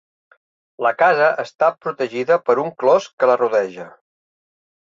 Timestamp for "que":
3.21-3.31